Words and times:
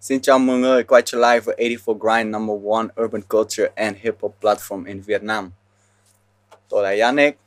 Xin 0.00 0.20
chào 0.20 0.38
mọi 0.38 0.58
người, 0.58 0.82
quay 0.82 1.02
trở 1.04 1.18
lại 1.18 1.40
với 1.40 1.56
84 1.58 1.98
Grind 1.98 2.32
number 2.32 2.56
one 2.70 3.04
urban 3.04 3.22
culture 3.22 3.68
and 3.76 3.96
hip 4.00 4.14
hop 4.20 4.34
platform 4.40 4.84
in 4.86 5.00
Vietnam. 5.00 5.50
Tôi 6.68 6.82
là 6.84 7.04
Yannick, 7.04 7.38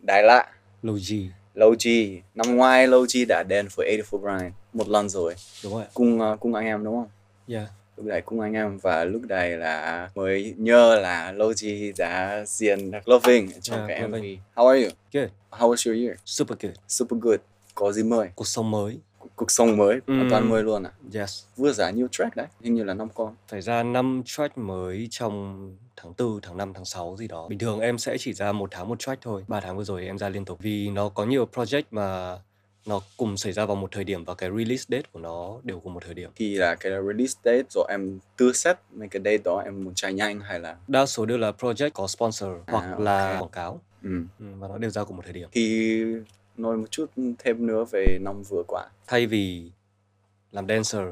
Đại 0.00 0.22
Lạ? 0.22 0.46
Lâu 0.82 1.74
G. 1.84 1.88
Năm 2.34 2.56
ngoái 2.56 2.86
G 2.86 3.16
đã 3.28 3.42
đến 3.48 3.68
với 3.76 3.86
84 4.10 4.22
Grind 4.22 4.54
một 4.72 4.88
lần 4.88 5.08
rồi, 5.08 5.34
Đúng 5.64 5.74
rồi. 5.74 5.84
cùng 5.94 6.20
uh, 6.20 6.40
cùng 6.40 6.54
anh 6.54 6.66
em 6.66 6.84
đúng 6.84 6.94
không? 6.96 7.08
Yeah. 7.48 7.68
Lúc 7.96 8.06
đấy 8.06 8.22
cùng 8.24 8.40
anh 8.40 8.52
em 8.52 8.78
và 8.78 9.04
lúc 9.04 9.22
đấy 9.22 9.50
là 9.50 10.10
mới 10.14 10.54
nhớ 10.56 11.00
là 11.00 11.32
G 11.32 11.66
đã 11.96 12.44
được 12.92 13.08
Loving 13.08 13.50
trong 13.60 13.78
Yeah, 13.78 13.88
cái 13.88 14.08
MV. 14.08 14.14
Loving. 14.14 14.38
How 14.54 14.66
are 14.66 14.82
you? 14.82 14.90
Good. 15.12 15.28
How 15.50 15.74
was 15.74 15.90
your 15.90 16.04
year? 16.06 16.18
Super 16.24 16.58
good. 16.62 16.74
Super 16.88 17.20
good. 17.20 17.40
Có 17.74 17.92
gì 17.92 18.02
mới? 18.02 18.28
Cuộc 18.34 18.46
sống 18.46 18.70
mới. 18.70 18.98
Cuộc- 19.38 19.50
sống 19.50 19.76
mới, 19.76 20.00
Ừm. 20.06 20.30
toàn 20.30 20.48
mới 20.50 20.62
luôn 20.62 20.82
à? 20.82 20.92
Yes. 21.14 21.44
Vừa 21.56 21.72
ra 21.72 21.90
nhiều 21.90 22.08
track 22.12 22.36
đấy, 22.36 22.46
hình 22.60 22.74
như 22.74 22.84
là 22.84 22.94
năm 22.94 23.08
con. 23.14 23.34
Phải 23.48 23.60
ra 23.62 23.82
5 23.82 24.22
track 24.24 24.58
mới 24.58 25.08
trong 25.10 25.76
tháng 25.96 26.12
4, 26.18 26.40
tháng 26.42 26.56
5, 26.56 26.72
tháng 26.74 26.84
6 26.84 27.16
gì 27.18 27.28
đó. 27.28 27.48
Bình 27.48 27.58
thường 27.58 27.80
em 27.80 27.98
sẽ 27.98 28.16
chỉ 28.18 28.32
ra 28.32 28.52
một 28.52 28.68
tháng 28.72 28.88
một 28.88 28.98
track 28.98 29.22
thôi. 29.22 29.44
3 29.48 29.60
tháng 29.60 29.76
vừa 29.76 29.84
rồi 29.84 30.06
em 30.06 30.18
ra 30.18 30.28
liên 30.28 30.44
tục. 30.44 30.58
Vì 30.62 30.90
nó 30.90 31.08
có 31.08 31.24
nhiều 31.24 31.48
project 31.54 31.82
mà 31.90 32.38
nó 32.86 33.00
cùng 33.16 33.36
xảy 33.36 33.52
ra 33.52 33.64
vào 33.66 33.76
một 33.76 33.88
thời 33.92 34.04
điểm 34.04 34.24
và 34.24 34.34
cái 34.34 34.50
release 34.50 34.84
date 34.88 35.02
của 35.12 35.20
nó 35.20 35.58
đều 35.62 35.80
cùng 35.80 35.94
một 35.94 36.02
thời 36.04 36.14
điểm. 36.14 36.30
thì 36.36 36.54
là 36.54 36.74
cái 36.74 36.92
release 36.92 37.34
date 37.44 37.62
rồi 37.74 37.86
em 37.88 38.18
tự 38.36 38.52
set 38.52 38.76
mấy 38.92 39.08
cái 39.08 39.22
date 39.24 39.38
đó 39.44 39.62
em 39.64 39.84
muốn 39.84 39.94
chạy 39.94 40.12
nhanh 40.12 40.40
hay 40.40 40.60
là 40.60 40.76
Đa 40.88 41.06
số 41.06 41.26
đều 41.26 41.38
là 41.38 41.52
project 41.58 41.90
có 41.94 42.06
sponsor 42.06 42.48
hoặc 42.66 42.80
À, 42.84 42.94
là 42.98 43.36
quảng 43.40 43.50
cáo 43.50 43.80
ừ. 44.02 44.10
ừ, 44.38 44.46
và 44.58 44.68
nó 44.68 44.78
đều 44.78 44.90
ra 44.90 45.04
cùng 45.04 45.16
một 45.16 45.22
thời 45.24 45.32
điểm. 45.32 45.48
thì 45.52 46.04
nói 46.58 46.76
một 46.76 46.90
chút 46.90 47.06
thêm 47.38 47.66
nữa 47.66 47.84
về 47.92 48.18
năm 48.20 48.42
vừa 48.42 48.62
qua 48.68 48.84
Thay 49.06 49.26
vì 49.26 49.70
làm 50.52 50.68
dancer, 50.68 51.02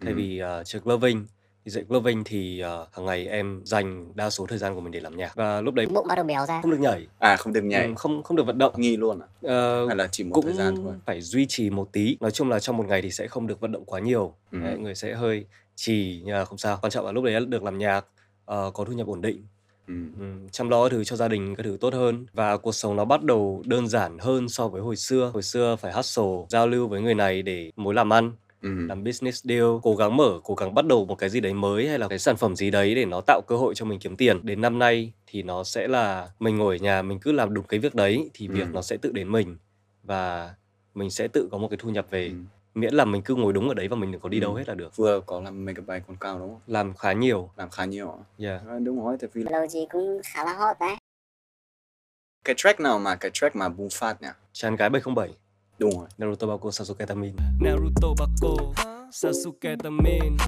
thay 0.00 0.12
Ừ. 0.12 0.16
vì 0.16 0.42
uh, 0.60 0.66
chơi 0.66 0.82
gloving 0.84 1.26
thì 1.64 1.70
dạy 1.70 1.84
gloving 1.88 2.24
thì 2.24 2.62
uh, 2.82 2.94
hàng 2.94 3.06
ngày 3.06 3.26
em 3.26 3.60
dành 3.64 4.12
đa 4.14 4.30
số 4.30 4.46
thời 4.46 4.58
gian 4.58 4.74
của 4.74 4.80
mình 4.80 4.92
để 4.92 5.00
làm 5.00 5.16
nhạc. 5.16 5.34
Và 5.36 5.60
lúc 5.60 5.74
đấy 5.74 5.86
bụng 5.86 6.06
bắt 6.08 6.14
đầu 6.14 6.24
béo 6.24 6.46
ra. 6.46 6.62
không 6.62 6.70
được 6.70 6.80
nhảy. 6.80 7.06
À 7.18 7.36
không 7.36 7.52
được 7.52 7.64
nhảy. 7.64 7.86
Ừ, 7.86 7.92
không 7.96 8.22
không 8.22 8.36
được 8.36 8.46
vận 8.46 8.58
động. 8.58 8.74
Nghi 8.76 8.96
luôn 8.96 9.20
à? 9.20 9.26
Ờ, 9.42 9.86
hay 9.86 9.96
là 9.96 10.08
chỉ 10.12 10.24
một 10.24 10.30
cũng 10.34 10.44
thời 10.44 10.54
gian 10.54 10.76
thôi? 10.76 10.94
phải 11.06 11.20
duy 11.20 11.46
trì 11.46 11.70
một 11.70 11.88
tí. 11.92 12.16
Nói 12.20 12.30
chung 12.30 12.48
là 12.48 12.60
trong 12.60 12.76
một 12.76 12.86
ngày 12.88 13.02
thì 13.02 13.10
sẽ 13.10 13.26
không 13.28 13.46
được 13.46 13.60
vận 13.60 13.72
động 13.72 13.84
quá 13.84 14.00
nhiều. 14.00 14.34
Ừ. 14.52 14.58
Đấy, 14.64 14.78
người 14.78 14.94
sẽ 14.94 15.14
hơi 15.14 15.44
trì 15.76 16.22
nhưng 16.24 16.34
mà 16.34 16.44
không 16.44 16.58
sao. 16.58 16.78
Quan 16.82 16.90
trọng 16.90 17.06
là 17.06 17.12
lúc 17.12 17.24
đấy 17.24 17.46
được 17.46 17.62
làm 17.62 17.78
nhạc 17.78 18.06
ờ, 18.44 18.70
có 18.74 18.84
thu 18.84 18.92
nhập 18.92 19.06
ổn 19.06 19.20
định 19.20 19.42
ừ. 19.88 19.94
ừ, 20.20 20.24
chăm 20.52 20.68
lo 20.68 20.88
thứ 20.88 21.04
cho 21.04 21.16
gia 21.16 21.28
đình 21.28 21.54
các 21.56 21.62
thứ 21.62 21.76
tốt 21.80 21.94
hơn 21.94 22.26
và 22.32 22.56
cuộc 22.56 22.72
sống 22.74 22.96
nó 22.96 23.04
bắt 23.04 23.22
đầu 23.22 23.62
đơn 23.66 23.88
giản 23.88 24.18
hơn 24.18 24.48
so 24.48 24.68
với 24.68 24.82
hồi 24.82 24.96
xưa 24.96 25.30
hồi 25.34 25.42
xưa 25.42 25.76
phải 25.76 25.92
hustle 25.92 26.46
giao 26.48 26.66
lưu 26.66 26.88
với 26.88 27.00
người 27.00 27.14
này 27.14 27.42
để 27.42 27.70
mối 27.76 27.94
làm 27.94 28.12
ăn 28.12 28.32
Ừ. 28.62 28.70
làm 28.88 29.04
business 29.04 29.44
deal 29.44 29.64
cố 29.82 29.96
gắng 29.96 30.16
mở 30.16 30.40
cố 30.44 30.54
gắng 30.54 30.74
bắt 30.74 30.86
đầu 30.86 31.04
một 31.06 31.14
cái 31.14 31.30
gì 31.30 31.40
đấy 31.40 31.54
mới 31.54 31.88
hay 31.88 31.98
là 31.98 32.08
cái 32.08 32.18
sản 32.18 32.36
phẩm 32.36 32.56
gì 32.56 32.70
đấy 32.70 32.94
để 32.94 33.04
nó 33.04 33.20
tạo 33.20 33.40
cơ 33.46 33.56
hội 33.56 33.74
cho 33.74 33.84
mình 33.84 33.98
kiếm 33.98 34.16
tiền 34.16 34.40
đến 34.42 34.60
năm 34.60 34.78
nay 34.78 35.12
thì 35.26 35.42
nó 35.42 35.64
sẽ 35.64 35.88
là 35.88 36.28
mình 36.40 36.56
ngồi 36.56 36.74
ở 36.78 36.78
nhà 36.82 37.02
mình 37.02 37.18
cứ 37.20 37.32
làm 37.32 37.54
đúng 37.54 37.64
cái 37.64 37.80
việc 37.80 37.94
đấy 37.94 38.30
thì 38.34 38.48
việc 38.48 38.60
Ừ. 38.68 38.70
nó 38.74 38.82
sẽ 38.82 38.96
tự 38.96 39.12
đến 39.12 39.32
mình 39.32 39.56
và 40.02 40.54
mình 40.94 41.10
sẽ 41.10 41.28
tự 41.28 41.48
có 41.52 41.58
một 41.58 41.68
cái 41.68 41.76
thu 41.80 41.90
nhập 41.90 42.06
về 42.10 42.26
Ừ. 42.28 42.34
miễn 42.74 42.94
là 42.94 43.04
mình 43.04 43.22
cứ 43.22 43.34
ngồi 43.34 43.52
đúng 43.52 43.68
ở 43.68 43.74
đấy 43.74 43.88
và 43.88 43.96
mình 43.96 44.12
đừng 44.12 44.20
có 44.20 44.28
đi 44.28 44.40
đâu 44.40 44.54
Ừ. 44.54 44.58
hết 44.58 44.68
là 44.68 44.74
được. 44.74 44.96
Vừa 44.96 45.20
có 45.20 45.40
làm 45.40 45.64
mấy 45.64 45.74
cái 45.74 45.84
bài 45.86 46.02
quảng 46.06 46.18
cáo 46.18 46.38
đúng 46.38 46.48
không? 46.48 46.60
Làm 46.66 46.94
khá 46.94 47.12
nhiều. 47.12 47.50
Làm 47.56 47.70
khá 47.70 47.84
nhiều 47.84 48.10
à? 48.10 48.24
yeah. 48.38 48.62
À, 48.68 48.78
đúng 48.78 49.04
rồi 49.04 49.16
tại 49.20 49.30
vì 49.32 49.42
lâu 49.50 49.66
gì 49.66 49.86
cũng 49.92 50.20
khá 50.24 50.44
là 50.44 50.52
hot 50.52 50.76
đấy. 50.80 50.96
Cái 52.44 52.54
track 52.58 52.80
nào 52.80 52.98
mà 52.98 53.14
cái 53.16 53.30
track 53.34 53.56
mà 53.56 53.68
bùng 53.68 53.88
phát 53.92 54.22
nhỉ? 54.22 54.28
Chán 54.52 54.76
gái 54.76 54.90
707 54.90 55.34
đúng 55.78 55.90
rồi. 55.98 56.08
Naruto 56.18 56.46
Bako 56.46 56.70
Sasuke 56.70 57.06
Tamin 57.06 57.36
Naruto 57.60 58.08
Bako 58.18 58.56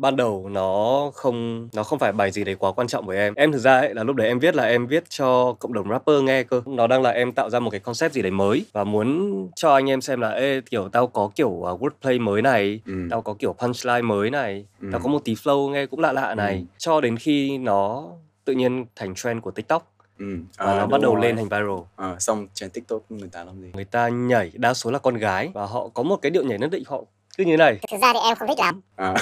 Ban 0.00 0.16
đầu 0.16 0.48
nó 0.52 1.10
không 1.14 1.68
nó 1.72 1.82
không 1.82 1.98
phải 1.98 2.12
bài 2.12 2.30
gì 2.30 2.44
đấy 2.44 2.54
quá 2.58 2.72
quan 2.72 2.88
trọng 2.88 3.06
với 3.06 3.16
em 3.18 3.34
Em 3.34 3.52
thực 3.52 3.58
ra 3.58 3.78
ấy, 3.78 3.94
là 3.94 4.04
lúc 4.04 4.16
đấy 4.16 4.28
em 4.28 4.38
viết 4.38 4.54
là 4.54 4.64
em 4.64 4.86
viết 4.86 5.04
cho 5.10 5.52
cộng 5.52 5.72
đồng 5.72 5.88
rapper 5.90 6.22
nghe 6.22 6.42
cơ 6.42 6.62
Nó 6.66 6.86
đang 6.86 7.02
là 7.02 7.10
em 7.10 7.32
tạo 7.32 7.50
ra 7.50 7.60
một 7.60 7.70
cái 7.70 7.80
concept 7.80 8.12
gì 8.12 8.22
đấy 8.22 8.30
mới 8.30 8.64
Và 8.72 8.84
muốn 8.84 9.32
cho 9.56 9.74
anh 9.74 9.90
em 9.90 10.00
xem 10.00 10.20
là 10.20 10.30
Ê 10.30 10.60
kiểu 10.60 10.88
tao 10.88 11.06
có 11.06 11.30
kiểu 11.34 11.48
uh, 11.48 11.82
wordplay 11.82 12.20
mới 12.20 12.42
này 12.42 12.80
ừ. 12.86 12.92
Tao 13.10 13.22
có 13.22 13.34
kiểu 13.38 13.52
punchline 13.52 14.02
mới 14.02 14.30
này 14.30 14.66
Ừ. 14.80 14.88
Tao 14.92 15.00
có 15.00 15.08
một 15.08 15.24
tí 15.24 15.34
flow 15.34 15.68
nghe 15.70 15.86
cũng 15.86 16.00
lạ 16.00 16.12
lạ 16.12 16.34
này 16.34 16.54
Ừ. 16.54 16.64
Cho 16.78 17.00
đến 17.00 17.16
khi 17.16 17.58
nó 17.58 18.04
tự 18.44 18.52
nhiên 18.52 18.84
thành 18.96 19.14
trend 19.14 19.42
của 19.42 19.50
TikTok 19.50 19.92
Ừ. 20.18 20.26
Và 20.58 20.66
À, 20.66 20.74
nó 20.74 20.80
đúng 20.80 20.90
bắt 20.90 21.00
đầu 21.00 21.14
rồi. 21.14 21.22
lên 21.22 21.36
thành 21.36 21.44
viral 21.44 21.78
à, 21.96 22.16
xong 22.18 22.46
trên 22.54 22.70
tiktok 22.70 23.02
người 23.10 23.28
ta 23.32 23.44
làm 23.44 23.60
gì 23.62 23.70
Người 23.74 23.84
ta 23.84 24.08
nhảy 24.08 24.50
đa 24.54 24.74
số 24.74 24.90
là 24.90 24.98
con 24.98 25.14
gái 25.16 25.50
Và 25.54 25.66
họ 25.66 25.88
có 25.94 26.02
một 26.02 26.16
cái 26.16 26.30
điệu 26.30 26.44
nhảy 26.44 26.58
nhất 26.58 26.70
định 26.70 26.82
họ 26.86 27.02
cứ 27.38 27.44
như 27.44 27.56
này 27.56 27.78
thực 27.90 28.00
ra 28.02 28.12
thì 28.12 28.18
em 28.28 28.36
không 28.36 28.48
thích 28.48 28.58
lắm 28.58 28.80
à. 28.96 29.14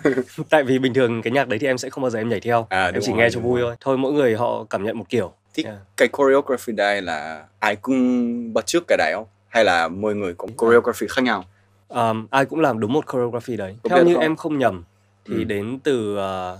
tại 0.50 0.62
vì 0.62 0.78
bình 0.78 0.94
thường 0.94 1.22
cái 1.22 1.30
nhạc 1.30 1.48
đấy 1.48 1.58
thì 1.58 1.66
em 1.66 1.78
sẽ 1.78 1.90
không 1.90 2.02
bao 2.02 2.10
giờ 2.10 2.18
em 2.20 2.28
nhảy 2.28 2.40
theo 2.40 2.66
À, 2.70 2.84
em 2.84 2.94
chỉ 3.02 3.06
rồi, 3.10 3.16
nghe 3.18 3.30
cho 3.30 3.40
vui 3.40 3.60
rồi. 3.60 3.70
thôi 3.70 3.76
thôi 3.80 3.98
mỗi 3.98 4.12
người 4.12 4.34
họ 4.36 4.64
cảm 4.70 4.84
nhận 4.84 4.98
một 4.98 5.04
kiểu 5.08 5.32
thì 5.54 5.64
Yeah. 5.64 5.76
cái 5.96 6.08
choreography 6.18 6.72
đây 6.72 7.02
là 7.02 7.44
ai 7.58 7.76
cũng 7.76 8.54
bắt 8.54 8.66
chước 8.66 8.82
cái 8.88 8.98
đấy 8.98 9.12
không 9.14 9.26
hay 9.48 9.64
là 9.64 9.88
mỗi 9.88 10.14
người 10.14 10.34
có 10.38 10.48
choreography 10.60 11.06
khác 11.10 11.22
nhau 11.24 11.44
um, 11.88 12.26
ai 12.30 12.44
cũng 12.44 12.60
làm 12.60 12.80
đúng 12.80 12.92
một 12.92 13.04
choreography 13.12 13.56
đấy 13.56 13.76
Có 13.82 13.88
theo 13.88 14.04
như 14.04 14.14
không? 14.14 14.22
em 14.22 14.36
không 14.36 14.58
nhầm 14.58 14.84
thì 15.24 15.34
Ừ. 15.34 15.44
đến 15.44 15.78
từ 15.84 16.16
uh, 16.18 16.58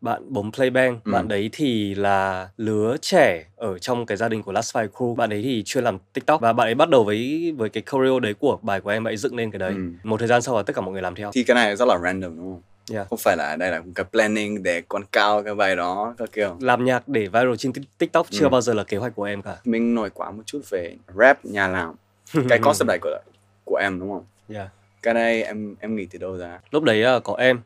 bạn 0.00 0.22
bóng 0.32 0.52
playbank 0.52 1.04
Ừ. 1.04 1.12
bạn 1.12 1.28
đấy 1.28 1.50
thì 1.52 1.94
là 1.94 2.48
lứa 2.56 2.96
trẻ 3.02 3.44
ở 3.56 3.78
trong 3.78 4.06
cái 4.06 4.16
gia 4.16 4.28
đình 4.28 4.42
của 4.42 4.52
Last 4.52 4.76
Five 4.76 4.88
Crew 4.88 5.14
bạn 5.14 5.30
ấy 5.30 5.42
thì 5.42 5.62
chuyên 5.66 5.84
làm 5.84 5.98
tiktok 6.12 6.40
và 6.40 6.52
bạn 6.52 6.66
ấy 6.68 6.74
bắt 6.74 6.88
đầu 6.88 7.04
với 7.04 7.52
với 7.58 7.68
cái 7.68 7.82
choreo 7.92 8.20
đấy 8.20 8.34
của 8.34 8.58
bài 8.62 8.80
của 8.80 8.90
em 8.90 9.04
bạn 9.04 9.12
ấy 9.12 9.16
dựng 9.16 9.36
lên 9.36 9.50
cái 9.50 9.58
đấy 9.58 9.72
Ừ. 9.76 9.82
một 10.02 10.16
thời 10.18 10.28
gian 10.28 10.42
sau 10.42 10.56
là 10.56 10.62
tất 10.62 10.72
cả 10.76 10.82
mọi 10.82 10.92
người 10.92 11.02
làm 11.02 11.14
theo 11.14 11.30
thì 11.34 11.44
cái 11.44 11.54
này 11.54 11.76
rất 11.76 11.88
là 11.88 11.98
random 11.98 12.36
đúng 12.36 12.52
không 12.54 12.62
Yeah. 12.92 13.08
không 13.10 13.18
phải 13.18 13.36
là 13.36 13.56
đây 13.56 13.70
là 13.70 13.80
một 13.80 13.92
cái 13.94 14.04
planning 14.12 14.62
để 14.62 14.80
quảng 14.80 15.04
cáo 15.12 15.42
cái 15.42 15.54
bài 15.54 15.76
đó 15.76 16.14
các 16.18 16.32
kiểu 16.32 16.56
làm 16.60 16.84
nhạc 16.84 17.08
để 17.08 17.20
viral 17.20 17.54
trên 17.58 17.72
Tik- 17.72 17.82
tiktok 17.98 18.26
chưa 18.30 18.44
Ừ. 18.46 18.48
bao 18.48 18.60
giờ 18.60 18.74
là 18.74 18.84
kế 18.84 18.96
hoạch 18.96 19.14
của 19.14 19.24
em 19.24 19.42
cả 19.42 19.56
mình 19.64 19.94
nói 19.94 20.10
quá 20.10 20.30
một 20.30 20.42
chút 20.46 20.60
về 20.70 20.96
rap 21.18 21.44
nhà 21.44 21.68
làm 21.68 21.94
cái 22.48 22.58
concept 22.58 22.88
này 22.88 22.98
của 23.02 23.18
của 23.64 23.76
em 23.76 24.00
đúng 24.00 24.10
không 24.10 24.24
yeah. 24.56 24.68
cái 25.02 25.14
này 25.14 25.42
em 25.42 25.76
em 25.80 25.96
nghĩ 25.96 26.06
từ 26.10 26.18
đâu 26.18 26.36
ra 26.36 26.60
lúc 26.70 26.82
đấy 26.82 27.16
uh, 27.16 27.24
có 27.24 27.34
em 27.38 27.60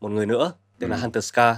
một 0.00 0.08
người 0.08 0.26
nữa 0.26 0.52
tên 0.78 0.90
là 0.90 0.96
Ừ. 0.96 1.00
Hunter 1.00 1.24
Ska 1.24 1.56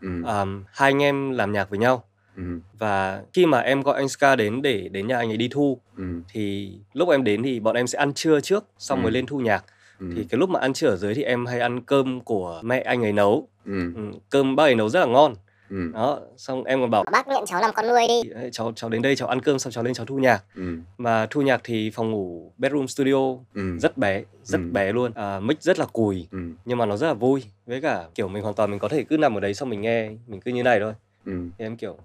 ừ. 0.00 0.08
um, 0.22 0.64
hai 0.72 0.90
anh 0.92 1.02
em 1.02 1.30
làm 1.30 1.52
nhạc 1.52 1.70
với 1.70 1.78
nhau 1.78 2.04
Ừ. 2.36 2.42
và 2.78 3.22
khi 3.32 3.46
mà 3.46 3.58
em 3.60 3.82
gọi 3.82 3.96
anh 3.96 4.08
Ska 4.08 4.36
đến 4.36 4.62
để 4.62 4.88
đến 4.88 5.06
nhà 5.06 5.16
anh 5.16 5.30
ấy 5.30 5.36
đi 5.36 5.48
thu 5.48 5.80
Ừ. 5.96 6.04
thì 6.28 6.72
lúc 6.92 7.08
em 7.08 7.24
đến 7.24 7.42
thì 7.42 7.60
bọn 7.60 7.76
em 7.76 7.86
sẽ 7.86 7.98
ăn 7.98 8.14
trưa 8.14 8.40
trước 8.40 8.64
xong 8.78 8.98
Ừ. 8.98 9.02
mới 9.02 9.12
lên 9.12 9.26
thu 9.26 9.38
nhạc 9.40 9.64
Ừ. 9.98 10.06
thì 10.16 10.24
cái 10.30 10.38
lúc 10.38 10.50
mà 10.50 10.60
ăn 10.60 10.72
trưa 10.72 10.88
ở 10.88 10.96
dưới 10.96 11.14
thì 11.14 11.22
em 11.22 11.46
hay 11.46 11.60
ăn 11.60 11.80
cơm 11.80 12.20
của 12.20 12.60
mẹ 12.64 12.80
anh 12.80 13.02
ấy 13.02 13.12
nấu 13.12 13.48
Ừ. 13.64 13.92
ừ, 13.94 14.02
cơm 14.30 14.56
bác 14.56 14.62
ấy 14.64 14.74
nấu 14.74 14.88
rất 14.88 15.00
là 15.00 15.06
ngon 15.06 15.34
Ừ. 15.70 15.90
đó 15.94 16.20
xong 16.36 16.64
em 16.64 16.80
còn 16.80 16.90
bảo 16.90 17.04
bác 17.12 17.26
nguyện 17.28 17.42
cháu 17.46 17.60
làm 17.60 17.70
con 17.74 17.88
nuôi 17.88 18.06
đi 18.08 18.30
"Ê, 18.42 18.48
cháu 18.52 18.72
cháu 18.76 18.90
đến 18.90 19.02
đây 19.02 19.16
cháu 19.16 19.28
ăn 19.28 19.40
cơm 19.40 19.58
xong 19.58 19.72
cháu 19.72 19.84
lên 19.84 19.94
cháu 19.94 20.06
thu 20.06 20.16
nhạc 20.18 20.44
Ừ. 20.54 20.76
mà 20.98 21.26
thu 21.30 21.42
nhạc 21.42 21.60
thì 21.64 21.90
phòng 21.90 22.10
ngủ 22.10 22.52
bedroom 22.58 22.86
studio 22.86 23.14
Ừ. 23.54 23.78
rất 23.78 23.96
bé 23.98 24.22
rất 24.42 24.58
Ừ. 24.58 24.70
bé 24.72 24.92
luôn 24.92 25.12
à, 25.14 25.40
mic 25.40 25.62
rất 25.62 25.78
là 25.78 25.86
cùi 25.86 26.28
Ừ. 26.32 26.38
nhưng 26.64 26.78
mà 26.78 26.86
nó 26.86 26.96
rất 26.96 27.06
là 27.06 27.14
vui 27.14 27.44
với 27.66 27.80
cả 27.80 28.04
kiểu 28.14 28.28
mình 28.28 28.42
hoàn 28.42 28.54
toàn 28.54 28.70
mình 28.70 28.78
có 28.78 28.88
thể 28.88 29.02
cứ 29.04 29.16
nằm 29.18 29.34
ở 29.36 29.40
đấy 29.40 29.54
xong 29.54 29.70
mình 29.70 29.80
nghe 29.80 30.10
mình 30.26 30.40
cứ 30.40 30.50
như 30.52 30.62
này 30.62 30.80
thôi 30.80 30.92
Ừ. 31.26 31.32
thì 31.58 31.64
em 31.64 31.76
kiểu 31.76 31.96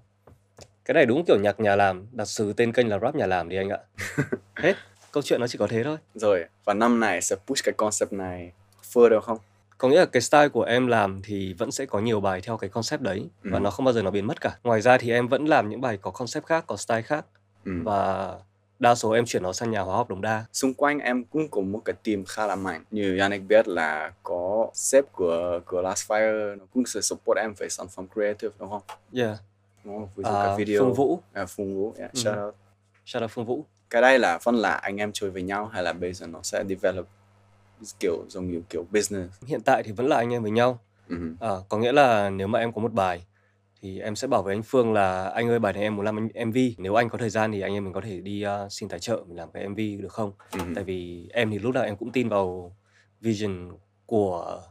cái 0.84 0.94
này 0.94 1.06
đúng 1.06 1.24
kiểu 1.24 1.36
nhạc 1.40 1.60
nhà 1.60 1.76
làm 1.76 2.06
đặt 2.12 2.24
xứ 2.24 2.52
tên 2.56 2.72
kênh 2.72 2.88
là 2.88 2.98
rap 2.98 3.14
nhà 3.14 3.26
làm 3.26 3.48
đi 3.48 3.56
anh 3.56 3.68
ạ 3.68 3.78
hết 4.56 4.76
câu 5.12 5.22
chuyện 5.22 5.40
nó 5.40 5.46
chỉ 5.46 5.58
có 5.58 5.66
thế 5.66 5.82
thôi 5.84 5.96
rồi 6.14 6.44
và 6.64 6.74
năm 6.74 7.00
này 7.00 7.22
sẽ 7.22 7.36
push 7.46 7.64
cái 7.64 7.72
concept 7.72 8.12
này 8.12 8.52
further 8.92 9.08
được 9.08 9.24
không 9.24 9.38
có 9.82 9.88
nghĩa 9.88 9.98
là 9.98 10.04
cái 10.06 10.22
style 10.22 10.48
của 10.48 10.62
em 10.62 10.86
làm 10.86 11.20
thì 11.24 11.52
vẫn 11.52 11.70
sẽ 11.72 11.86
có 11.86 11.98
nhiều 11.98 12.20
bài 12.20 12.40
theo 12.40 12.56
cái 12.56 12.70
concept 12.70 13.00
đấy 13.02 13.28
và 13.42 13.58
Ừ. 13.58 13.62
nó 13.62 13.70
không 13.70 13.84
bao 13.84 13.92
giờ 13.92 14.02
nó 14.02 14.10
biến 14.10 14.26
mất 14.26 14.40
cả. 14.40 14.56
Ngoài 14.64 14.80
ra 14.80 14.98
thì 14.98 15.10
em 15.10 15.28
vẫn 15.28 15.46
làm 15.46 15.68
những 15.68 15.80
bài 15.80 15.98
có 16.02 16.10
concept 16.10 16.46
khác 16.46 16.64
có 16.66 16.76
style 16.76 17.02
khác 17.02 17.26
ừ. 17.64 17.72
và 17.84 18.34
đa 18.78 18.94
số 18.94 19.10
em 19.10 19.24
chuyển 19.26 19.42
nó 19.42 19.52
sang 19.52 19.70
nhà 19.70 19.80
hóa 19.80 19.96
học 19.96 20.08
đồng 20.10 20.20
đa. 20.20 20.44
Xung 20.52 20.74
quanh 20.74 20.98
em 20.98 21.24
cũng 21.24 21.48
có 21.48 21.60
một 21.60 21.80
cái 21.84 21.94
team 22.04 22.24
khá 22.24 22.46
là 22.46 22.56
mạnh. 22.56 22.84
Như 22.90 23.16
Yannick 23.18 23.44
biết 23.48 23.68
là 23.68 24.12
có 24.22 24.70
sếp 24.74 25.12
của 25.12 25.60
của 25.66 25.82
Last 25.82 26.10
Fire 26.12 26.58
nó 26.58 26.64
cũng 26.74 26.86
sẽ 26.86 27.00
support 27.00 27.38
em 27.38 27.54
về 27.58 27.68
sản 27.68 27.86
phẩm 27.88 28.06
creative 28.14 28.54
đúng 28.58 28.70
không? 28.70 28.82
Yeah. 29.14 29.36
Đúng 29.84 29.98
không? 29.98 30.08
Ví 30.16 30.24
dụ 30.24 30.30
à, 30.30 30.44
cái 30.46 30.56
video. 30.56 30.80
Phương 30.80 30.94
vũ. 30.94 31.20
À, 31.32 31.46
Phương 31.46 31.74
Vũ 31.76 31.94
yeah, 31.98 32.12
Ừ. 32.12 32.18
shout 32.20 32.36
out. 32.44 32.54
Shout 33.06 33.22
out 33.22 33.30
phương 33.30 33.44
vũ. 33.44 33.64
Cái 33.90 34.02
đây 34.02 34.18
là 34.18 34.38
phần 34.38 34.54
là 34.56 34.70
anh 34.72 34.96
em 34.96 35.10
chơi 35.12 35.30
với 35.30 35.42
nhau 35.42 35.66
hay 35.72 35.82
là 35.82 35.92
bây 35.92 36.12
giờ 36.12 36.26
nó 36.26 36.38
sẽ 36.42 36.64
develop 36.68 37.06
kiểu 38.00 38.24
giống 38.28 38.50
như 38.50 38.62
kiểu 38.70 38.84
business 38.92 39.42
hiện 39.46 39.60
tại 39.64 39.82
thì 39.82 39.92
vẫn 39.92 40.06
là 40.06 40.16
anh 40.16 40.30
em 40.32 40.42
với 40.42 40.50
nhau 40.50 40.78
ừ. 41.08 41.16
à, 41.40 41.50
có 41.68 41.78
nghĩa 41.78 41.92
là 41.92 42.30
nếu 42.30 42.46
mà 42.46 42.58
em 42.58 42.72
có 42.72 42.80
một 42.82 42.92
bài 42.92 43.26
thì 43.80 44.00
em 44.00 44.16
sẽ 44.16 44.26
bảo 44.28 44.42
với 44.42 44.54
anh 44.54 44.62
Phương 44.62 44.92
là 44.92 45.24
anh 45.28 45.48
ơi 45.48 45.58
bài 45.58 45.72
này 45.72 45.82
em 45.82 45.96
muốn 45.96 46.04
làm 46.04 46.28
MV 46.34 46.56
nếu 46.78 46.94
anh 46.94 47.08
có 47.08 47.18
thời 47.18 47.30
gian 47.30 47.52
thì 47.52 47.60
anh 47.60 47.72
em 47.74 47.84
mình 47.84 47.92
có 47.92 48.00
thể 48.00 48.20
đi 48.20 48.44
uh, 48.46 48.72
xin 48.72 48.88
tài 48.88 48.98
trợ 49.00 49.24
mình 49.28 49.36
làm 49.36 49.50
cái 49.50 49.62
MV 49.62 49.78
được 50.02 50.12
không 50.12 50.32
Ừ. 50.52 50.58
tại 50.74 50.84
vì 50.84 51.28
em 51.32 51.50
thì 51.50 51.58
lúc 51.58 51.74
nào 51.74 51.84
em 51.84 51.96
cũng 51.96 52.12
tin 52.12 52.28
vào 52.28 52.76
vision 53.20 53.70
của 54.06 54.62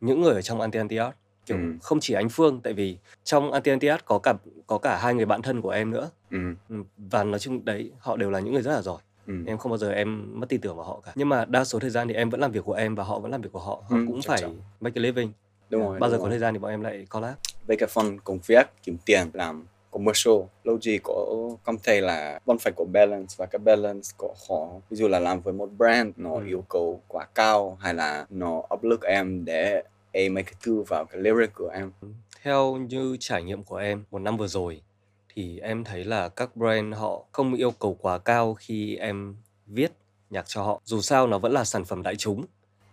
những 0.00 0.20
người 0.22 0.34
ở 0.34 0.42
trong 0.42 0.60
anti 0.60 0.78
anti 0.78 0.96
art 0.96 1.14
kiểu 1.46 1.56
Ừ. 1.56 1.62
không 1.82 1.98
chỉ 2.00 2.14
anh 2.14 2.28
Phương 2.28 2.60
tại 2.60 2.72
vì 2.72 2.98
trong 3.24 3.52
anti 3.52 3.70
anti 3.70 3.86
art 3.88 4.04
có 4.04 4.18
cả 4.18 4.34
có 4.66 4.78
cả 4.78 4.98
hai 4.98 5.14
người 5.14 5.26
bạn 5.26 5.42
thân 5.42 5.60
của 5.60 5.70
em 5.70 5.90
nữa 5.90 6.10
Ừ. 6.30 6.38
Ừ, 6.68 6.76
và 6.96 7.24
nói 7.24 7.38
chung 7.38 7.64
đấy 7.64 7.92
họ 7.98 8.16
đều 8.16 8.30
là 8.30 8.40
những 8.40 8.52
người 8.52 8.62
rất 8.62 8.72
là 8.72 8.82
giỏi 8.82 8.98
Ừ. 9.28 9.34
em 9.46 9.58
không 9.58 9.70
bao 9.70 9.78
giờ 9.78 9.92
em 9.92 10.40
mất 10.40 10.48
tin 10.48 10.60
tưởng 10.60 10.76
vào 10.76 10.84
họ 10.86 11.00
cả 11.06 11.12
nhưng 11.14 11.28
mà 11.28 11.44
đa 11.44 11.64
số 11.64 11.78
thời 11.78 11.90
gian 11.90 12.08
thì 12.08 12.14
em 12.14 12.30
vẫn 12.30 12.40
làm 12.40 12.52
việc 12.52 12.64
của 12.64 12.72
em 12.72 12.94
và 12.94 13.04
họ 13.04 13.18
vẫn 13.18 13.30
làm 13.30 13.40
việc 13.40 13.52
của 13.52 13.58
họ 13.58 13.82
họ 13.88 13.96
Ừ, 13.96 14.04
cũng 14.06 14.22
phải 14.22 14.40
chắn. 14.40 14.60
make 14.80 15.00
a 15.00 15.02
living 15.02 15.32
đúng 15.70 15.82
rồi 15.82 15.98
bao 16.00 16.10
giờ 16.10 16.16
đúng 16.16 16.22
có 16.22 16.28
rồi. 16.28 16.30
thời 16.30 16.38
gian 16.38 16.54
thì 16.54 16.58
bọn 16.60 16.70
em 16.70 16.80
lại 16.80 17.06
collab 17.10 17.34
với 17.66 17.76
cái 17.76 17.88
phần 17.92 18.20
công 18.20 18.38
việc 18.46 18.66
kiếm 18.82 18.96
tiền 19.06 19.30
làm 19.32 19.66
commercial 19.90 20.34
lâu 20.64 20.80
gì 20.80 20.98
có 21.02 21.26
cảm 21.64 21.76
thấy 21.84 22.00
là 22.00 22.40
vẫn 22.44 22.58
phải 22.58 22.72
có 22.76 22.84
balance 22.92 23.34
và 23.38 23.46
cái 23.46 23.58
balance 23.58 24.08
có 24.16 24.28
khó 24.48 24.68
ví 24.90 24.96
dụ 24.96 25.08
là 25.08 25.18
làm 25.18 25.40
với 25.40 25.52
một 25.54 25.70
brand 25.78 26.12
nó 26.16 26.30
Ừ. 26.34 26.46
yêu 26.46 26.64
cầu 26.68 27.02
quá 27.08 27.26
cao 27.34 27.78
hay 27.80 27.94
là 27.94 28.26
nó 28.30 28.62
áp 28.70 28.84
lực 28.84 29.02
em 29.02 29.44
để 29.44 29.82
em 30.12 30.34
make 30.34 30.52
tư 30.64 30.84
vào 30.88 31.04
cái 31.04 31.20
lyric 31.22 31.54
của 31.54 31.68
em 31.68 31.92
Theo 32.42 32.76
như 32.76 33.16
trải 33.20 33.42
nghiệm 33.42 33.64
của 33.64 33.76
em 33.76 34.04
một 34.10 34.18
năm 34.18 34.36
vừa 34.36 34.46
rồi 34.46 34.82
thì 35.34 35.58
em 35.58 35.84
thấy 35.84 36.04
là 36.04 36.28
các 36.28 36.56
brand 36.56 36.94
họ 36.94 37.24
không 37.32 37.54
yêu 37.54 37.70
cầu 37.70 37.94
quá 38.00 38.18
cao 38.18 38.54
khi 38.54 38.96
em 38.96 39.36
viết 39.66 39.92
nhạc 40.30 40.48
cho 40.48 40.62
họ. 40.62 40.80
Dù 40.84 41.00
sao 41.00 41.26
nó 41.26 41.38
vẫn 41.38 41.52
là 41.52 41.64
sản 41.64 41.84
phẩm 41.84 42.02
đại 42.02 42.16
chúng. 42.16 42.44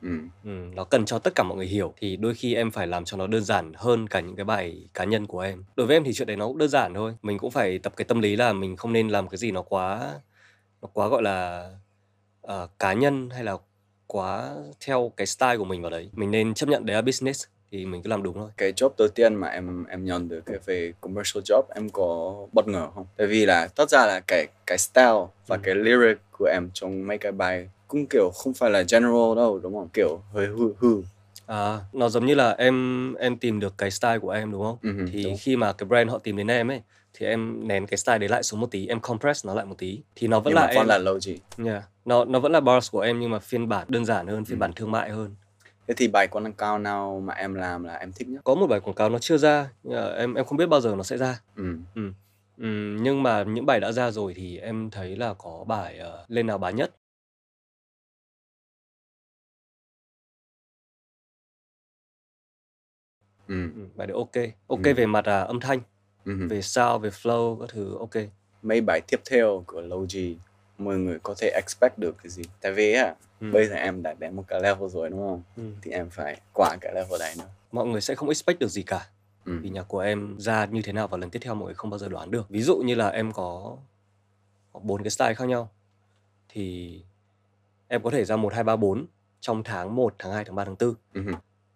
ừ. 0.01 0.09
Ừ, 0.43 0.49
nó 0.75 0.83
cần 0.83 1.05
cho 1.05 1.19
tất 1.19 1.35
cả 1.35 1.43
mọi 1.43 1.57
người 1.57 1.67
hiểu 1.67 1.93
thì 1.97 2.17
đôi 2.17 2.33
khi 2.33 2.55
em 2.55 2.71
phải 2.71 2.87
làm 2.87 3.05
cho 3.05 3.17
nó 3.17 3.27
đơn 3.27 3.43
giản 3.43 3.71
hơn 3.75 4.07
cả 4.07 4.19
những 4.19 4.35
cái 4.35 4.45
bài 4.45 4.89
cá 4.93 5.03
nhân 5.03 5.27
của 5.27 5.39
em. 5.39 5.63
Đối 5.75 5.87
với 5.87 5.95
em 5.95 6.03
thì 6.03 6.13
chuyện 6.13 6.27
đấy 6.27 6.37
nó 6.37 6.47
cũng 6.47 6.57
đơn 6.57 6.69
giản 6.69 6.93
thôi. 6.93 7.15
Mình 7.21 7.37
cũng 7.37 7.51
phải 7.51 7.79
tập 7.79 7.93
cái 7.97 8.05
tâm 8.05 8.21
lý 8.21 8.35
là 8.35 8.53
mình 8.53 8.75
không 8.75 8.93
nên 8.93 9.09
làm 9.09 9.27
cái 9.27 9.37
gì 9.37 9.51
nó 9.51 9.61
quá 9.61 10.19
nó 10.81 10.87
quá 10.93 11.07
gọi 11.07 11.21
là 11.23 11.69
ờ, 12.41 12.67
cá 12.79 12.93
nhân 12.93 13.29
hay 13.29 13.43
là 13.43 13.57
quá 14.07 14.55
theo 14.85 15.11
cái 15.17 15.27
style 15.27 15.57
của 15.57 15.65
mình 15.65 15.81
vào 15.81 15.91
đấy. 15.91 16.09
Mình 16.13 16.31
nên 16.31 16.53
chấp 16.53 16.69
nhận 16.69 16.85
đấy 16.85 16.95
là 16.95 17.01
business 17.01 17.45
thì 17.75 17.85
mình 17.85 18.01
cứ 18.01 18.09
làm 18.09 18.23
đúng 18.23 18.33
thôi. 18.35 18.49
cái 18.57 18.71
job 18.73 18.89
đầu 18.97 19.07
tiên 19.07 19.35
mà 19.35 19.47
em 19.47 19.85
em 19.85 20.05
nhận 20.05 20.29
được 20.29 20.41
cái 20.45 20.57
về 20.65 20.93
commercial 21.01 21.41
job 21.43 21.61
em 21.75 21.89
có 21.89 22.35
bất 22.53 22.67
ngờ 22.67 22.87
không? 22.95 23.05
Tại 23.17 23.27
vì 23.27 23.45
là 23.45 23.67
thật 23.75 23.89
ra 23.89 24.05
là 24.05 24.19
cái 24.27 24.47
cái 24.67 24.77
style 24.77 25.25
và 25.47 25.55
Ừ. 25.55 25.59
cái 25.63 25.75
lyric 25.75 26.17
của 26.31 26.45
em 26.45 26.69
trong 26.73 27.07
mấy 27.07 27.17
cái 27.17 27.31
bài 27.31 27.69
cũng 27.87 28.05
kiểu 28.09 28.31
không 28.35 28.53
phải 28.53 28.69
là 28.69 28.83
general 28.91 29.35
đâu 29.35 29.59
đúng 29.63 29.73
không? 29.73 29.87
Kiểu 29.93 30.19
hơi 30.33 30.47
hư 30.47 30.73
hư. 30.79 31.01
À, 31.45 31.79
nó 31.93 32.09
giống 32.09 32.25
như 32.25 32.35
là 32.35 32.51
em 32.51 33.13
em 33.13 33.37
tìm 33.37 33.59
được 33.59 33.73
cái 33.77 33.91
style 33.91 34.19
của 34.19 34.29
em 34.29 34.51
đúng 34.51 34.63
không? 34.63 34.77
Ừ, 34.81 35.05
thì 35.11 35.23
đúng. 35.23 35.35
khi 35.39 35.55
mà 35.55 35.73
cái 35.73 35.87
brand 35.87 36.09
họ 36.11 36.17
tìm 36.17 36.37
đến 36.37 36.47
em 36.47 36.71
ấy 36.71 36.81
thì 37.13 37.25
em 37.25 37.67
nén 37.67 37.85
cái 37.87 37.97
style 37.97 38.17
đấy 38.17 38.29
lại 38.29 38.43
xuống 38.43 38.59
một 38.59 38.67
tí, 38.71 38.87
em 38.87 38.99
compress 38.99 39.45
nó 39.45 39.53
lại 39.53 39.65
một 39.65 39.75
tí 39.77 39.99
thì 40.15 40.27
nó 40.27 40.39
vẫn 40.39 40.51
Nhưng 40.53 40.55
là 40.55 40.67
mà 40.67 40.67
em. 40.73 40.87
là 40.87 40.97
lâu 40.97 41.19
gì. 41.19 41.39
Yeah. 41.65 41.83
Nó 42.05 42.25
nó 42.25 42.39
vẫn 42.39 42.51
là 42.51 42.59
bars 42.59 42.91
của 42.91 42.99
em 42.99 43.19
nhưng 43.19 43.29
mà 43.31 43.39
phiên 43.39 43.69
bản 43.69 43.85
đơn 43.89 44.05
giản 44.05 44.27
hơn, 44.27 44.45
phiên 44.45 44.57
Ừ. 44.57 44.59
bản 44.59 44.73
thương 44.73 44.91
mại 44.91 45.09
hơn. 45.09 45.35
Thế 45.87 45.93
thì 45.97 46.07
bài 46.07 46.27
quảng 46.27 46.53
cáo 46.53 46.79
nào 46.79 47.21
mà 47.25 47.33
em 47.33 47.53
làm 47.53 47.83
là 47.83 47.95
em 47.95 48.11
thích 48.11 48.27
nhất? 48.27 48.41
Có 48.43 48.55
một 48.55 48.67
bài 48.67 48.79
quảng 48.79 48.95
cáo 48.95 49.09
nó 49.09 49.19
chưa 49.19 49.37
ra, 49.37 49.69
mà 49.83 50.07
em 50.17 50.33
em 50.33 50.45
không 50.45 50.57
biết 50.57 50.65
bao 50.65 50.81
giờ 50.81 50.93
nó 50.97 51.03
sẽ 51.03 51.17
ra. 51.17 51.39
Ừ. 51.55 51.63
Ừm, 52.57 53.03
nhưng 53.03 53.23
mà 53.23 53.43
những 53.43 53.65
bài 53.65 53.79
đã 53.79 53.91
ra 53.91 54.11
rồi 54.11 54.33
thì 54.35 54.57
em 54.57 54.89
thấy 54.89 55.15
là 55.15 55.33
có 55.33 55.63
bài 55.67 55.97
ờ, 55.97 56.25
lên 56.27 56.47
nào 56.47 56.57
bán 56.57 56.75
nhất. 56.75 56.95
Ừ. 63.47 63.69
Ừ, 63.75 63.87
bài 63.95 64.07
đấy 64.07 64.17
ok. 64.17 64.43
Ok 64.67 64.83
Ừ. 64.83 64.93
về 64.93 65.05
mặt 65.05 65.25
à, 65.25 65.39
âm 65.39 65.59
thanh, 65.59 65.79
ừ. 66.25 66.47
về 66.49 66.61
sound, 66.61 67.03
về 67.03 67.09
flow 67.09 67.59
các 67.59 67.69
thứ 67.69 67.97
ok. 67.99 68.11
Mấy 68.61 68.81
bài 68.81 69.01
tiếp 69.07 69.19
theo 69.31 69.63
của 69.67 69.81
gì 70.09 70.37
mọi 70.77 70.97
người 70.97 71.19
có 71.23 71.35
thể 71.37 71.49
expect 71.55 71.97
được 71.99 72.15
cái 72.23 72.29
gì? 72.29 72.43
Tại 72.61 72.71
vì 72.71 72.93
á, 72.93 73.15
Ừ. 73.39 73.51
bây 73.53 73.67
giờ 73.67 73.75
em 73.75 74.03
đã 74.03 74.13
đến 74.19 74.35
một 74.35 74.43
cái 74.47 74.61
level 74.61 74.89
rồi 74.89 75.09
đúng 75.09 75.19
không? 75.19 75.41
Ừ. 75.57 75.63
Thì 75.81 75.91
em 75.91 76.09
phải 76.09 76.41
qua 76.53 76.75
cái 76.81 76.93
level 76.95 77.19
đấy 77.19 77.33
nữa. 77.37 77.45
Mọi 77.71 77.85
người 77.87 78.01
sẽ 78.01 78.15
không 78.15 78.29
expect 78.29 78.59
được 78.59 78.67
gì 78.67 78.83
cả. 78.83 79.07
Ừ. 79.45 79.59
vì 79.61 79.69
nhạc 79.69 79.83
của 79.87 79.99
em 79.99 80.35
ra 80.39 80.65
như 80.65 80.81
thế 80.81 80.93
nào 80.93 81.07
vào 81.07 81.17
lần 81.17 81.29
tiếp 81.29 81.39
theo 81.41 81.55
mọi 81.55 81.65
người 81.65 81.73
không 81.75 81.89
bao 81.89 81.97
giờ 81.97 82.07
đoán 82.09 82.31
được 82.31 82.49
ví 82.49 82.61
dụ 82.61 82.77
như 82.77 82.95
là 82.95 83.09
em 83.09 83.31
có 83.31 83.77
bốn 84.73 85.03
cái 85.03 85.09
style 85.09 85.33
khác 85.33 85.45
nhau 85.45 85.69
thì 86.49 87.01
em 87.87 88.03
có 88.03 88.09
thể 88.09 88.25
ra 88.25 88.35
một 88.35 88.53
hai 88.53 88.63
ba 88.63 88.75
bốn 88.75 89.05
trong 89.39 89.63
tháng 89.63 89.95
1, 89.95 90.15
tháng 90.19 90.31
2, 90.33 90.45
tháng 90.45 90.55
3, 90.55 90.65
tháng 90.65 90.75
4 90.79 90.93
Ừ. 91.13 91.21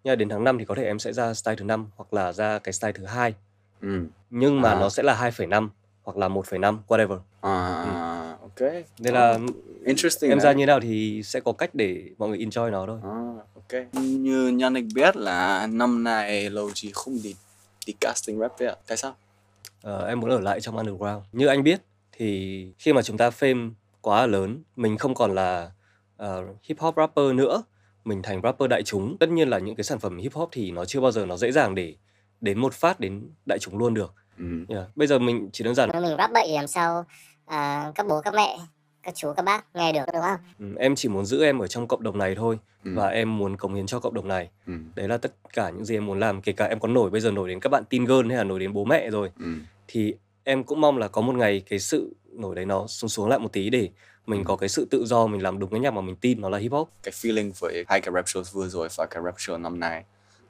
nhưng 0.03 0.17
đến 0.17 0.29
tháng 0.29 0.43
5 0.43 0.57
thì 0.57 0.65
có 0.65 0.75
thể 0.75 0.83
em 0.85 0.99
sẽ 0.99 1.13
ra 1.13 1.33
style 1.33 1.55
thứ 1.55 1.65
năm 1.65 1.89
hoặc 1.95 2.13
là 2.13 2.33
ra 2.33 2.59
cái 2.59 2.73
style 2.73 2.91
thứ 2.93 3.05
hai 3.05 3.33
Ừ. 3.81 4.05
nhưng 4.29 4.61
mà 4.61 4.71
À. 4.71 4.79
nó 4.79 4.89
sẽ 4.89 5.03
là 5.03 5.13
2,5 5.15 5.69
hoặc 6.03 6.17
là 6.17 6.27
1,5 6.27 6.79
whatever 6.87 7.19
À, 7.41 7.83
ok. 8.59 8.73
nên 8.99 9.13
là 9.13 9.39
interesting. 9.85 10.29
em 10.29 10.39
ra 10.39 10.51
như 10.51 10.65
nào 10.65 10.79
thì 10.79 11.21
sẽ 11.23 11.39
có 11.39 11.51
cách 11.51 11.75
để 11.75 12.03
mọi 12.17 12.29
người 12.29 12.37
enjoy 12.37 12.71
nó 12.71 12.85
thôi 12.85 12.99
À, 13.03 13.17
ok. 13.55 13.93
Như 13.93 14.57
Yannick 14.61 14.87
biết 14.95 15.17
là 15.17 15.67
năm 15.67 16.03
nay 16.03 16.49
lâu 16.49 16.71
gì 16.75 16.91
không 16.93 17.17
đi 17.23 17.35
đi 17.85 17.93
casting 18.01 18.39
rap 18.39 18.51
vậy 18.59 18.67
ạ? 18.67 18.75
Tại 18.87 18.97
sao? 18.97 19.15
Ờ, 19.81 20.07
em 20.07 20.19
muốn 20.19 20.29
ở 20.29 20.39
lại 20.39 20.61
trong 20.61 20.77
underground. 20.77 21.23
Như 21.31 21.47
anh 21.47 21.63
biết 21.63 21.81
thì 22.11 22.67
khi 22.77 22.93
mà 22.93 23.01
chúng 23.01 23.17
ta 23.17 23.29
fame 23.29 23.71
quá 24.01 24.25
lớn, 24.25 24.63
mình 24.75 24.97
không 24.97 25.13
còn 25.15 25.35
là 25.35 25.71
ờ, 26.17 26.45
hip 26.63 26.79
hop 26.79 26.95
rapper 26.97 27.33
nữa, 27.33 27.63
mình 28.05 28.21
thành 28.21 28.41
rapper 28.43 28.69
đại 28.69 28.83
chúng. 28.83 29.17
Tất 29.17 29.29
nhiên 29.29 29.49
là 29.49 29.59
những 29.59 29.75
cái 29.75 29.83
sản 29.83 29.99
phẩm 29.99 30.17
hip 30.17 30.33
hop 30.33 30.49
thì 30.51 30.71
nó 30.71 30.85
chưa 30.85 30.99
bao 30.99 31.11
giờ 31.11 31.25
nó 31.25 31.37
dễ 31.37 31.51
dàng 31.51 31.75
để 31.75 31.95
đến 32.41 32.59
một 32.59 32.73
phát 32.73 32.99
đến 32.99 33.29
đại 33.45 33.59
chúng 33.59 33.77
luôn 33.77 33.93
được. 33.93 34.13
Ừ. 34.37 34.45
Yeah. 34.69 34.85
Bây 34.95 35.07
giờ 35.07 35.19
mình 35.19 35.49
chỉ 35.53 35.63
đơn 35.63 35.75
giản 35.75 35.89
mình 36.01 36.17
rap 36.17 36.31
bậy 36.33 36.49
làm 36.49 36.67
sao 36.67 37.05
à, 37.49 37.91
các 37.95 38.05
bố 38.07 38.21
các 38.21 38.33
mẹ 38.33 38.57
các 39.03 39.13
chú 39.15 39.33
các 39.33 39.43
bác 39.45 39.75
nghe 39.75 39.91
được 39.93 40.03
đúng 40.13 40.21
không 40.21 40.39
ừ, 40.59 40.65
em 40.79 40.95
chỉ 40.95 41.09
muốn 41.09 41.25
giữ 41.25 41.43
em 41.43 41.59
ở 41.59 41.67
trong 41.67 41.87
cộng 41.87 42.03
đồng 42.03 42.17
này 42.17 42.35
thôi 42.35 42.59
Ừ. 42.85 42.91
và 42.95 43.07
em 43.07 43.37
muốn 43.37 43.57
cống 43.57 43.73
hiến 43.73 43.85
cho 43.85 43.99
cộng 43.99 44.13
đồng 44.13 44.27
này. 44.27 44.49
Ừ. 44.67 44.73
Đấy 44.95 45.07
là 45.07 45.17
tất 45.17 45.33
cả 45.53 45.69
những 45.69 45.85
gì 45.85 45.95
em 45.97 46.05
muốn 46.05 46.19
làm, 46.19 46.41
kể 46.41 46.51
cả 46.51 46.65
em 46.65 46.79
có 46.79 46.87
nổi 46.87 47.09
bây 47.09 47.21
giờ 47.21 47.31
nổi 47.31 47.49
đến 47.49 47.59
các 47.59 47.69
bạn 47.69 47.83
teen 47.89 48.05
girl 48.05 48.27
hay 48.27 48.37
là 48.37 48.43
nổi 48.43 48.59
đến 48.59 48.73
bố 48.73 48.85
mẹ 48.85 49.09
rồi 49.09 49.31
Ừ. 49.39 49.45
thì 49.87 50.13
em 50.43 50.63
cũng 50.63 50.81
mong 50.81 50.97
là 50.97 51.07
có 51.07 51.21
một 51.21 51.35
ngày 51.35 51.61
cái 51.69 51.79
sự 51.79 52.15
nổi 52.31 52.55
đấy 52.55 52.65
nó 52.65 52.87
xuống 52.87 53.09
xuống 53.09 53.29
lại 53.29 53.39
một 53.39 53.53
tí 53.53 53.69
để 53.69 53.89
mình 54.25 54.39
Ừ. 54.39 54.43
có 54.47 54.55
cái 54.55 54.69
sự 54.69 54.87
tự 54.91 55.05
do 55.05 55.27
mình 55.27 55.43
làm 55.43 55.59
đúng 55.59 55.69
cái 55.69 55.79
nhạc 55.79 55.91
mà 55.93 56.01
mình 56.01 56.15
tin 56.15 56.41
nó 56.41 56.49
là 56.49 56.57
hip 56.57 56.71
hop 56.71 56.89
Cái 57.03 57.11
feeling 57.11 57.51
với 57.59 57.83
hai 57.87 58.01
cái 58.01 58.13
rap 58.13 58.25
shows 58.25 58.43
vừa 58.53 58.67
rồi 58.67 58.87
và 58.97 59.05
cái 59.05 59.23
rap 59.25 59.35
show 59.35 59.61
năm 59.61 59.79
nay 59.79 60.03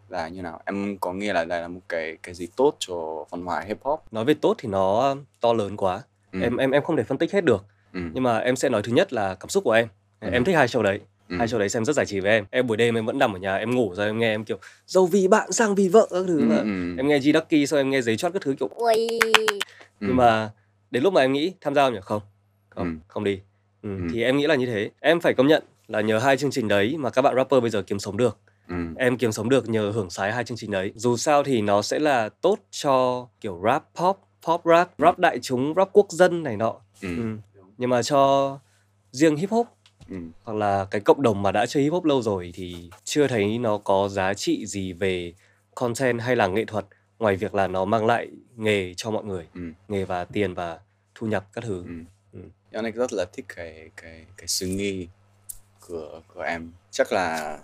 là 0.09 0.27
như 0.27 0.41
nào? 0.41 0.61
Em 0.65 0.97
có 0.97 1.13
nghĩ 1.13 1.27
là 1.27 1.45
đây 1.45 1.61
là 1.61 1.67
một 1.67 1.81
cái 1.89 2.17
cái 2.23 2.35
gì 2.35 2.47
tốt 2.55 2.75
cho 2.79 3.25
văn 3.29 3.45
hóa 3.45 3.59
hip 3.61 3.77
hop? 3.83 3.99
nói 4.13 4.25
về 4.25 4.33
tốt 4.33 4.55
thì 4.57 4.69
nó 4.69 5.15
to 5.41 5.53
lớn 5.53 5.77
quá 5.77 6.01
Ừ. 6.31 6.39
em 6.41 6.57
em 6.57 6.71
em 6.71 6.83
không 6.83 6.97
thể 6.97 7.03
phân 7.03 7.17
tích 7.17 7.31
hết 7.33 7.45
được 7.45 7.65
Ừ. 7.93 7.99
nhưng 8.13 8.23
mà 8.23 8.37
em 8.37 8.55
sẽ 8.55 8.69
nói 8.69 8.81
thứ 8.83 8.91
nhất 8.93 9.13
là 9.13 9.35
cảm 9.35 9.49
xúc 9.49 9.63
của 9.63 9.71
em 9.71 9.87
Ừ. 10.19 10.29
em 10.31 10.43
thích 10.43 10.55
hai 10.55 10.67
show 10.67 10.81
đấy 10.81 10.99
Ừ. 11.29 11.35
hai 11.37 11.47
show 11.47 11.57
đấy 11.59 11.69
xem 11.69 11.85
rất 11.85 11.95
giải 11.95 12.05
trí 12.05 12.19
với 12.19 12.31
em 12.31 12.45
em 12.51 12.67
buổi 12.67 12.77
đêm 12.77 12.95
em 12.95 13.05
vẫn 13.05 13.17
nằm 13.19 13.33
ở 13.35 13.39
nhà 13.39 13.55
em 13.55 13.75
ngủ 13.75 13.93
rồi 13.95 14.05
em 14.05 14.19
nghe 14.19 14.33
em 14.33 14.43
kiểu 14.43 14.57
dâu 14.87 15.05
vì 15.05 15.27
bạn 15.27 15.51
sang 15.51 15.75
vì 15.75 15.87
vợ 15.87 16.07
các 16.11 16.23
thứ 16.27 16.39
Ừ. 16.39 16.45
mà 16.45 16.55
Ừ. 16.55 16.95
em 16.97 17.07
nghe 17.07 17.19
G 17.19 17.23
Ducky 17.33 17.67
xong 17.67 17.79
em 17.79 17.89
nghe 17.89 18.01
giấy 18.01 18.17
chót 18.17 18.33
các 18.33 18.41
thứ 18.41 18.55
kiểu 18.59 18.67
ui 18.75 19.07
Ừ. 19.21 19.57
nhưng 19.99 20.15
mà 20.15 20.51
đến 20.91 21.03
lúc 21.03 21.13
mà 21.13 21.21
em 21.21 21.33
nghĩ 21.33 21.53
tham 21.61 21.75
gia 21.75 21.85
không 21.85 21.93
nhỉ 21.93 21.99
không 22.03 22.21
không 22.69 22.87
Ừ. 22.87 22.93
không 23.07 23.23
đi 23.23 23.39
ừ. 23.83 23.89
Ừ. 23.97 24.07
thì 24.13 24.23
em 24.23 24.37
nghĩ 24.37 24.47
là 24.47 24.55
như 24.55 24.65
thế 24.65 24.89
em 24.99 25.19
phải 25.19 25.33
công 25.33 25.47
nhận 25.47 25.63
là 25.87 26.01
nhờ 26.01 26.19
hai 26.19 26.37
chương 26.37 26.51
trình 26.51 26.67
đấy 26.67 26.95
mà 26.97 27.09
các 27.09 27.21
bạn 27.21 27.35
rapper 27.35 27.61
bây 27.61 27.69
giờ 27.69 27.81
kiếm 27.81 27.99
sống 27.99 28.17
được 28.17 28.37
Ừ. 28.67 28.75
em 28.97 29.17
kiếm 29.17 29.31
sống 29.31 29.49
được 29.49 29.69
nhờ 29.69 29.91
hưởng 29.95 30.09
sái 30.09 30.31
hai 30.31 30.43
chương 30.43 30.57
trình 30.57 30.71
đấy 30.71 30.91
dù 30.95 31.17
sao 31.17 31.43
thì 31.43 31.61
nó 31.61 31.81
sẽ 31.81 31.99
là 31.99 32.29
tốt 32.29 32.59
cho 32.71 33.27
kiểu 33.41 33.61
rap 33.65 33.83
pop 33.95 34.17
pop 34.49 34.61
rap 34.65 34.89
rap 34.97 35.19
đại 35.19 35.39
chúng 35.41 35.73
rap 35.77 35.89
quốc 35.93 36.07
dân 36.11 36.43
này 36.43 36.57
nọ 36.57 36.75
Ừ. 37.01 37.07
ừ. 37.17 37.37
nhưng 37.77 37.89
mà 37.89 38.03
cho 38.03 38.59
riêng 39.11 39.35
hip 39.35 39.49
hop 39.49 39.67
Ừ. 40.09 40.15
hoặc 40.43 40.53
là 40.57 40.85
cái 40.91 41.01
cộng 41.01 41.21
đồng 41.21 41.41
mà 41.41 41.51
đã 41.51 41.65
chơi 41.65 41.83
hip 41.83 41.93
hop 41.93 42.05
lâu 42.05 42.21
rồi 42.21 42.51
thì 42.53 42.89
chưa 43.03 43.27
thấy 43.27 43.57
nó 43.57 43.77
có 43.77 44.07
giá 44.09 44.33
trị 44.33 44.65
gì 44.65 44.93
về 44.93 45.33
content 45.75 46.21
hay 46.21 46.35
là 46.35 46.47
nghệ 46.47 46.65
thuật 46.65 46.85
ngoài 47.19 47.35
việc 47.35 47.55
là 47.55 47.67
nó 47.67 47.85
mang 47.85 48.05
lại 48.05 48.27
nghề 48.55 48.93
cho 48.97 49.11
mọi 49.11 49.23
người 49.23 49.47
Ừ. 49.55 49.61
nghề 49.87 50.05
và 50.05 50.25
tiền 50.25 50.53
và 50.53 50.79
thu 51.15 51.27
nhập 51.27 51.45
các 51.53 51.63
thứ 51.63 51.83
Ừ. 51.87 51.93
Ừ. 52.33 52.39
Yannick 52.71 52.97
rất 52.97 53.13
là 53.13 53.25
thích 53.33 53.45
cái 53.55 53.89
cái 53.97 54.25
cái 54.37 54.47
suy 54.47 54.69
nghĩ 54.69 55.07
của 55.87 56.21
của 56.33 56.41
em. 56.41 56.71
Chắc 56.91 57.11
là 57.11 57.57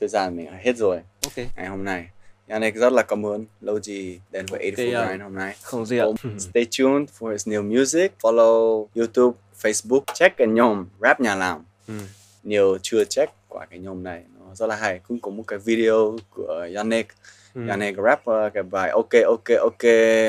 thời 0.00 0.08
gian 0.08 0.36
mình 0.36 0.46
hết 0.64 0.76
rồi 0.76 1.00
ok 1.24 1.46
ngày 1.56 1.66
hôm 1.66 1.84
nay. 1.84 2.06
Yannick 2.52 2.76
rất 2.76 2.92
là 2.92 3.02
cảm 3.02 3.26
ơn 3.26 3.44
lâu 3.60 3.80
gì 3.80 4.20
đến 4.30 4.46
với 4.50 4.72
84 4.76 4.94
Ok, 4.94 5.02
uh, 5.04 5.08
Grind 5.08 5.22
hôm 5.22 5.34
nay. 5.34 5.54
không 5.62 5.86
gì 5.86 5.98
ạ 5.98 6.04
Stay 6.38 6.66
tuned 6.78 7.08
for 7.18 7.30
his 7.32 7.48
new 7.48 7.78
music. 7.78 8.12
Follow 8.22 8.86
YouTube, 8.94 9.36
Facebook. 9.62 10.00
Check 10.14 10.36
cái 10.36 10.46
nhóm 10.46 10.86
rap 11.00 11.20
nhà 11.20 11.34
làm. 11.34 11.64
ừ. 11.88 11.94
Nhiều 12.42 12.78
chưa 12.82 13.04
check 13.04 13.32
qua 13.48 13.66
cái 13.70 13.78
nhóm 13.78 14.02
này. 14.02 14.22
Nó 14.40 14.54
rất 14.54 14.66
là 14.66 14.76
hay. 14.76 14.98
Cũng 15.08 15.20
có 15.20 15.30
một 15.30 15.42
cái 15.46 15.58
video 15.58 16.16
của 16.30 16.66
Yannick. 16.74 17.10
Ừ. 17.54 17.60
Yannick 17.68 17.98
rap 18.04 18.20
uh, 18.30 18.52
cái 18.54 18.62
bài 18.62 18.90
ok 18.90 19.08
ok 19.26 19.58
ok 19.60 19.82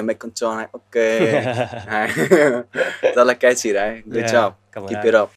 make 0.04 0.18
control 0.20 0.58
này 0.58 0.68
ok. 0.72 0.96
Rất 3.16 3.24
là 3.28 3.34
catchy 3.34 3.74
đấy. 3.74 4.02
Good 4.06 4.24
Yeah, 4.24 4.34
job. 4.36 4.52
cảm 4.72 4.84
ơn 4.84 4.94
Keep 4.94 5.06
it 5.06 5.14
up. 5.24 5.30